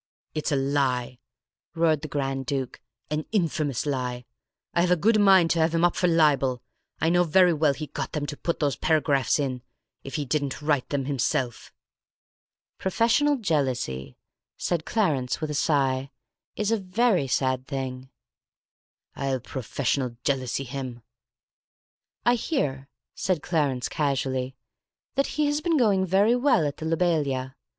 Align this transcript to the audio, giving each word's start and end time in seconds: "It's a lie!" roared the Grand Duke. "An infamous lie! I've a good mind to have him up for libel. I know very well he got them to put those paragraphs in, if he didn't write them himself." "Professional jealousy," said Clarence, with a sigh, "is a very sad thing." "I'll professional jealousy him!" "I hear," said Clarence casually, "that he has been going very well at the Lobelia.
"It's 0.33 0.51
a 0.51 0.55
lie!" 0.55 1.19
roared 1.75 2.01
the 2.01 2.07
Grand 2.07 2.47
Duke. 2.47 2.81
"An 3.11 3.23
infamous 3.31 3.85
lie! 3.85 4.25
I've 4.73 4.89
a 4.89 4.95
good 4.95 5.21
mind 5.21 5.51
to 5.51 5.59
have 5.59 5.75
him 5.75 5.83
up 5.85 5.95
for 5.95 6.07
libel. 6.07 6.63
I 6.99 7.11
know 7.11 7.23
very 7.23 7.53
well 7.53 7.75
he 7.75 7.85
got 7.85 8.13
them 8.13 8.25
to 8.25 8.35
put 8.35 8.59
those 8.59 8.75
paragraphs 8.75 9.37
in, 9.37 9.61
if 10.03 10.15
he 10.15 10.25
didn't 10.25 10.59
write 10.59 10.89
them 10.89 11.05
himself." 11.05 11.71
"Professional 12.79 13.35
jealousy," 13.37 14.17
said 14.57 14.85
Clarence, 14.87 15.39
with 15.39 15.51
a 15.51 15.53
sigh, 15.53 16.09
"is 16.55 16.71
a 16.71 16.77
very 16.77 17.27
sad 17.27 17.67
thing." 17.67 18.09
"I'll 19.15 19.39
professional 19.39 20.17
jealousy 20.23 20.63
him!" 20.63 21.03
"I 22.25 22.33
hear," 22.33 22.89
said 23.13 23.43
Clarence 23.43 23.87
casually, 23.87 24.55
"that 25.13 25.27
he 25.37 25.45
has 25.45 25.61
been 25.61 25.77
going 25.77 26.07
very 26.07 26.35
well 26.35 26.65
at 26.65 26.77
the 26.77 26.87
Lobelia. 26.87 27.55